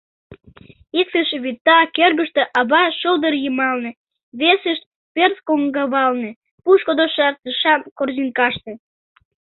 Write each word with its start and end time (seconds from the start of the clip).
Иктышт— 0.99 1.31
вӱта 1.43 1.79
кӧргыштӧ 1.97 2.43
ава 2.59 2.83
шулдыр 2.99 3.33
йымалне, 3.43 3.91
весышт— 4.39 4.83
пӧрт 5.13 5.37
коҥгавалне, 5.47 6.31
пушкыдо 6.63 7.05
шартышан 7.15 7.79
корзинкаште. 7.97 8.71